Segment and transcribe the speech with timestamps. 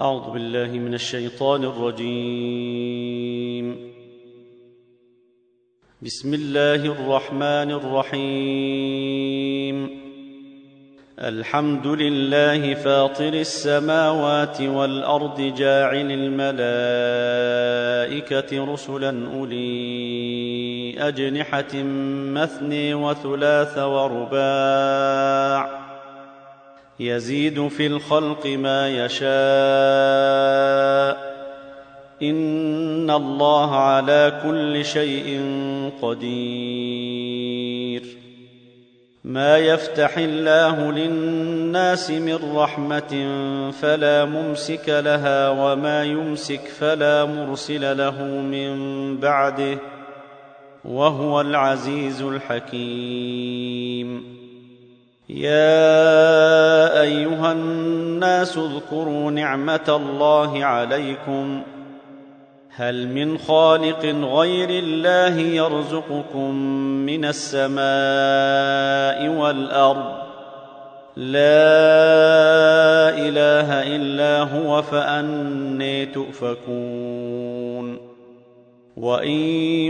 [0.00, 3.76] أعوذ بالله من الشيطان الرجيم.
[6.02, 9.90] بسم الله الرحمن الرحيم.
[11.18, 16.64] الحمد لله فاطر السماوات والأرض جاعل الملائكة
[18.72, 21.82] رسلا أولي أجنحة
[22.34, 25.83] مثني وثلاث ورباع.
[27.00, 29.24] يزيد في الخلق ما يشاء.
[32.22, 35.40] إن الله على كل شيء
[36.02, 38.02] قدير.
[39.24, 43.30] ما يفتح الله للناس من رحمة
[43.70, 49.78] فلا ممسك لها وما يمسك فلا مرسل له من بعده.
[50.84, 54.24] وهو العزيز الحكيم.
[55.28, 56.43] يا
[57.04, 61.62] أيها الناس اذكروا نعمة الله عليكم.
[62.76, 66.54] هل من خالق غير الله يرزقكم
[67.06, 67.78] من السماء
[69.40, 70.14] والأرض؟
[71.16, 71.54] لا
[73.28, 77.98] إله إلا هو فأني تؤفكون.
[78.96, 79.38] وإن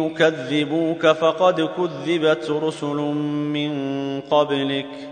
[0.00, 2.96] يكذبوك فقد كذبت رسل
[3.52, 3.72] من
[4.20, 5.11] قبلك.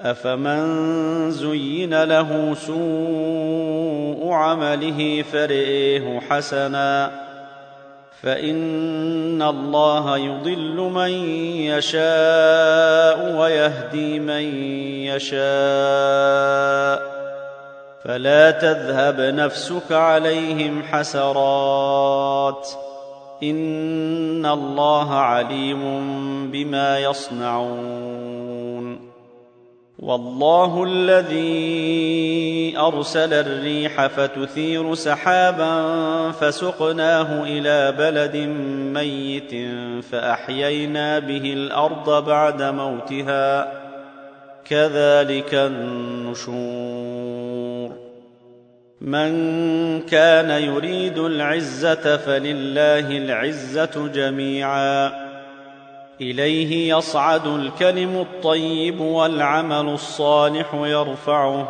[0.00, 7.10] أفمن زين له سوء عمله فرئه حسنا
[8.22, 11.10] فإن الله يضل من
[11.60, 14.44] يشاء ويهدي من
[15.04, 15.46] يشاء
[18.04, 22.68] فلا تذهب نفسك عليهم حسرات
[23.42, 25.80] إن الله عليم
[26.50, 28.65] بما يصنعون
[29.98, 38.36] والله الذي أرسل الريح فتثير سحابا فسقناه إلى بلد
[38.94, 39.70] ميت
[40.04, 43.72] فأحيينا به الأرض بعد موتها.
[44.64, 46.96] كذلك النشور.
[49.00, 49.30] من
[50.00, 55.25] كان يريد العزة فلله العزة جميعا.
[56.20, 61.68] إليه يصعد الكلم الطيب والعمل الصالح يرفعه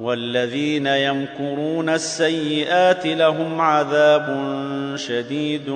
[0.00, 4.52] والذين يمكرون السيئات لهم عذاب
[4.96, 5.68] شديد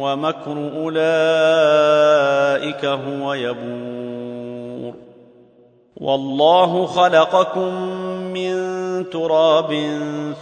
[0.00, 0.94] ومكر أولئك
[2.84, 4.94] هو يبور.
[5.96, 7.74] والله خلقكم
[8.32, 8.54] من
[9.10, 9.72] تراب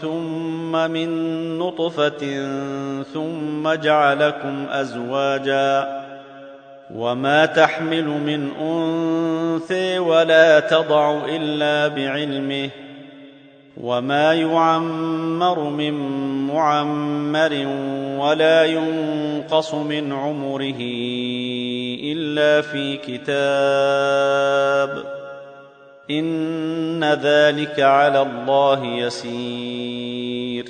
[0.00, 1.08] ثم من
[1.58, 2.48] نطفة
[3.14, 5.99] ثم جعلكم أزواجا
[6.94, 12.70] وما تحمل من انثى ولا تضع الا بعلمه
[13.80, 15.94] وما يعمر من
[16.46, 17.66] معمر
[18.18, 20.80] ولا ينقص من عمره
[22.02, 24.40] الا في كتاب
[26.10, 30.64] ان ذلك على الله يسير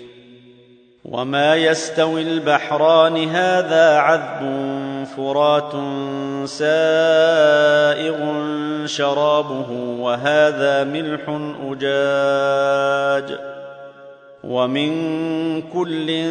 [1.05, 4.43] وما يستوي البحران هذا عذب
[5.05, 5.73] فرات
[6.49, 8.17] سائغ
[8.87, 9.71] شرابه
[10.01, 11.21] وهذا ملح
[11.71, 13.39] اجاج
[14.45, 14.93] ومن
[15.63, 16.31] كل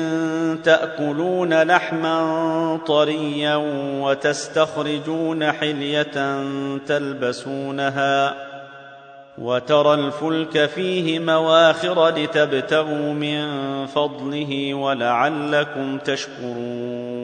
[0.63, 3.55] تاكلون لحما طريا
[4.01, 6.43] وتستخرجون حليه
[6.87, 8.35] تلبسونها
[9.37, 13.45] وترى الفلك فيه مواخر لتبتغوا من
[13.85, 17.18] فضله ولعلكم تشكرون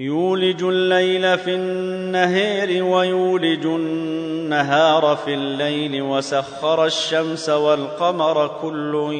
[0.00, 9.12] يولج الليل في النهار ويولج النهار في الليل وسخر الشمس والقمر كل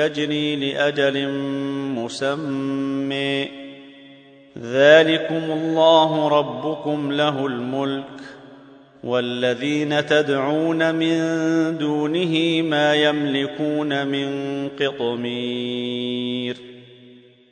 [0.00, 1.28] يجري لأجل
[1.94, 3.48] مسمى.
[4.58, 8.04] ذلكم الله ربكم له الملك
[9.04, 11.18] والذين تدعون من
[11.78, 14.28] دونه ما يملكون من
[14.68, 16.65] قطمير.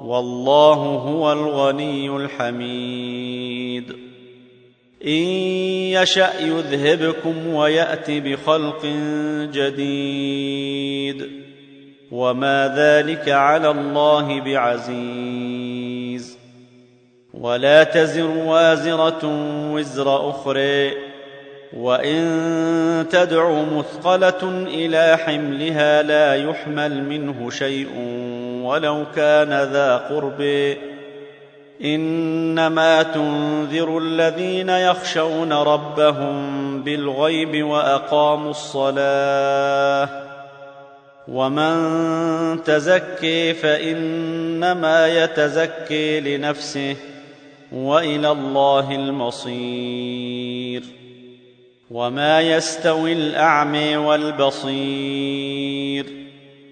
[0.00, 3.92] والله هو الغني الحميد.
[5.06, 5.22] إن
[5.92, 8.86] يشأ يذهبكم ويأت بخلق
[9.52, 11.30] جديد.
[12.12, 16.38] وما ذلك على الله بعزيز.
[17.34, 19.20] ولا تزر وازرة
[19.72, 20.90] وزر أخرى.
[21.76, 27.88] وإن تدع مثقلة إلى حملها لا يحمل منه شيء.
[28.70, 30.74] ولو كان ذا قرب.
[31.84, 40.08] إنما تنذر الذين يخشون ربهم بالغيب وأقاموا الصلاة.
[41.28, 46.96] ومن تزكي فإنما يتزكي لنفسه
[47.72, 50.82] وإلى الله المصير.
[51.90, 55.69] وما يستوي الاعمي والبصير.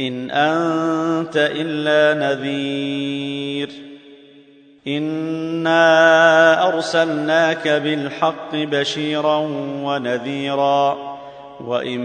[0.00, 3.70] إن أنت إلا نذير.
[4.86, 9.36] إنا أرسلناك بالحق بشيرا
[9.84, 11.14] ونذيرا.
[11.60, 12.00] وإن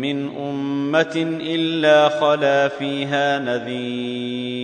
[0.00, 4.63] من أمة إلا خلا فيها نذير.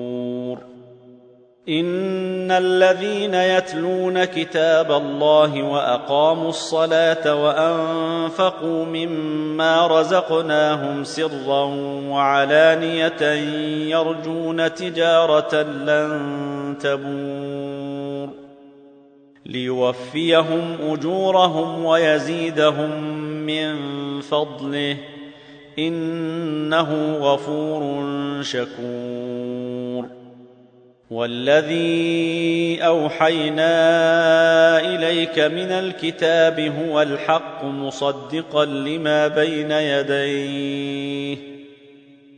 [1.69, 11.63] ان الذين يتلون كتاب الله واقاموا الصلاه وانفقوا مما رزقناهم سرا
[12.09, 13.23] وعلانيه
[13.89, 18.29] يرجون تجاره لن تبور
[19.45, 23.03] ليوفيهم اجورهم ويزيدهم
[23.45, 23.75] من
[24.21, 24.97] فضله
[25.79, 28.03] انه غفور
[28.41, 29.70] شكور
[31.11, 33.69] والذي أوحينا
[34.79, 41.37] إليك من الكتاب هو الحق مصدقا لما بين يديه.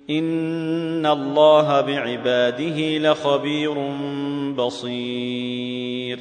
[0.09, 3.73] إن الله بعباده لخبير
[4.55, 6.19] بصير.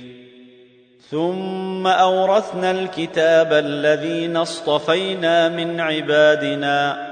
[1.11, 7.12] ثم أورثنا الكتاب الذين اصطفينا من عبادنا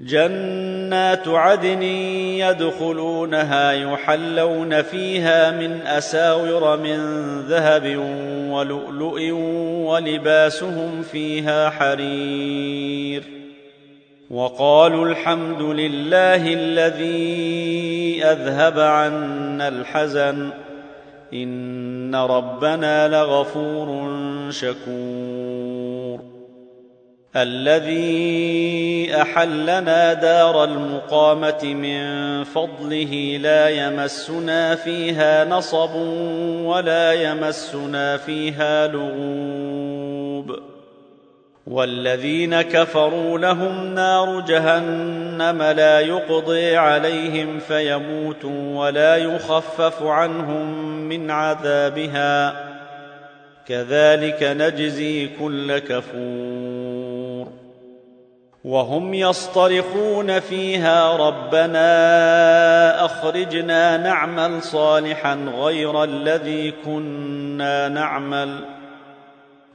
[0.00, 6.98] جنات عدن يدخلونها يحلون فيها من أساور من
[7.40, 7.96] ذهب
[8.50, 9.30] ولؤلؤ
[9.90, 13.22] ولباسهم فيها حرير.
[14.30, 20.50] وقالوا الحمد لله الذي أذهب عنا الحزن.
[21.34, 24.16] إن ربنا لغفور
[24.50, 25.45] شكور.
[27.36, 35.94] الذي أحلنا دار المقامة من فضله لا يمسنا فيها نصب
[36.64, 40.58] ولا يمسنا فيها لغوب.
[41.66, 52.66] والذين كفروا لهم نار جهنم لا يقضي عليهم فيموتوا ولا يخفف عنهم من عذابها.
[53.68, 56.65] كذلك نجزي كل كفور.
[58.66, 68.58] وهم يصطرخون فيها ربنا أخرجنا نعمل صالحا غير الذي كنا نعمل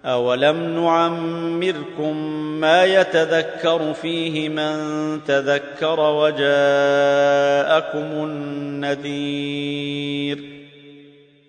[0.05, 2.17] أولم نعمركم
[2.59, 4.73] ما يتذكر فيه من
[5.23, 6.39] تذكر وجاءكم
[8.85, 9.71] النذير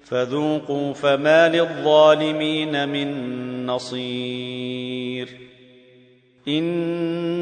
[0.04, 5.28] فذوقوا فما للظالمين من نصير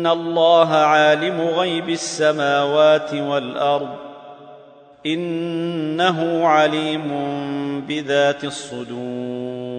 [0.01, 3.89] ان الله عالم غيب السماوات والارض
[5.07, 7.11] انه عليم
[7.89, 9.71] بذات الصدور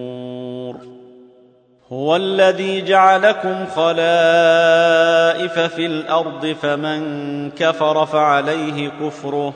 [1.92, 9.54] هو الذي جعلكم خلائف في الأرض فمن كفر فعليه كفره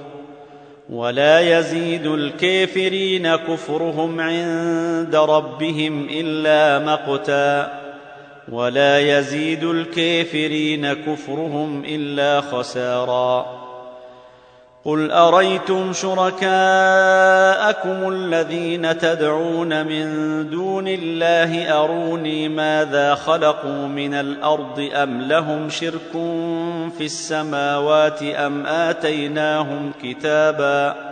[0.90, 7.85] ولا يزيد الكافرين كفرهم عند ربهم الا مقتا
[8.52, 13.66] ولا يزيد الكافرين كفرهم إلا خسارا.
[14.86, 16.48] قل أريتم شركاءكم
[18.08, 20.06] الذين تدعون من
[20.50, 26.12] دون الله أروني ماذا خلقوا من الأرض أم لهم شرك
[26.98, 31.05] في السماوات أم آتيناهم كتابا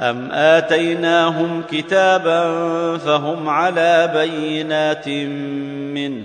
[0.00, 2.42] ام اتيناهم كتابا
[2.98, 5.08] فهم على بينات
[5.98, 6.24] منه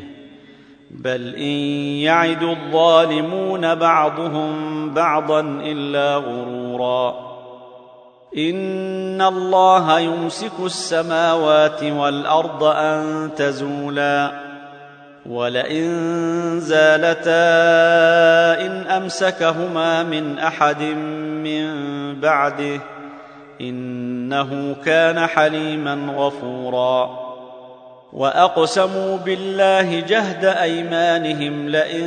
[0.91, 1.57] بل ان
[2.03, 7.25] يعد الظالمون بعضهم بعضا الا غرورا
[8.37, 14.31] ان الله يمسك السماوات والارض ان تزولا
[15.25, 15.89] ولئن
[16.59, 17.45] زالتا
[18.65, 20.81] ان امسكهما من احد
[21.43, 21.65] من
[22.19, 22.94] بعده
[23.61, 27.25] إنه كان حليما غفورا.
[28.13, 32.05] وأقسموا بالله جهد أيمانهم لئن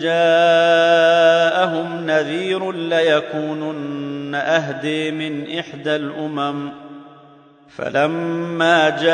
[0.00, 6.70] جاءهم نذير ليكونن أهدي من إحدى الأمم.
[7.68, 9.10] فلما جاءهم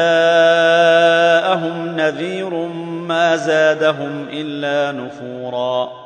[1.96, 2.54] نذير
[3.08, 6.06] ما زادهم إلا نفورا.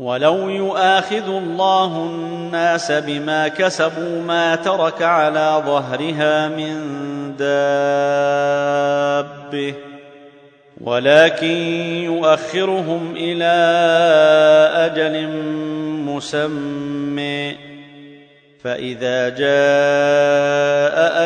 [0.00, 6.76] ولو يؤاخذ الله الناس بما كسبوا ما ترك على ظهرها من
[7.36, 8.68] دابه
[10.80, 11.56] ولكن
[12.04, 13.54] يؤخرهم إلى
[14.74, 15.28] أجل
[16.06, 17.56] مسمى
[18.64, 19.48] فاذا جاء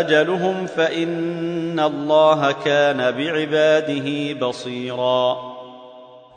[0.00, 5.51] اجلهم فان الله كان بعباده بصيرا